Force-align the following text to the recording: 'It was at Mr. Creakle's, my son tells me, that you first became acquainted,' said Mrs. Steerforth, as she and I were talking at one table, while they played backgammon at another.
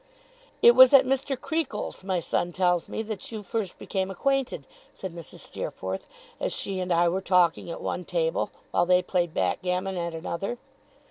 'It 0.63 0.71
was 0.73 0.93
at 0.95 1.05
Mr. 1.05 1.39
Creakle's, 1.39 2.03
my 2.03 2.19
son 2.19 2.51
tells 2.51 2.89
me, 2.89 3.03
that 3.03 3.31
you 3.31 3.43
first 3.43 3.77
became 3.77 4.09
acquainted,' 4.09 4.65
said 4.95 5.13
Mrs. 5.15 5.41
Steerforth, 5.41 6.07
as 6.39 6.51
she 6.51 6.79
and 6.79 6.91
I 6.91 7.07
were 7.07 7.21
talking 7.21 7.69
at 7.69 7.81
one 7.81 8.03
table, 8.03 8.49
while 8.71 8.87
they 8.87 9.03
played 9.03 9.31
backgammon 9.31 9.97
at 9.99 10.15
another. 10.15 10.57